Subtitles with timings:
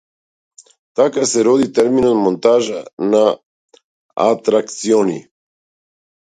[0.99, 2.81] Така се роди терминот монтажа
[3.13, 3.23] на
[4.29, 5.19] атракциони.